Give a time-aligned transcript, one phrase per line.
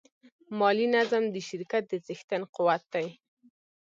[0.59, 3.07] مالي نظم د شرکت د څښتن قوت دی.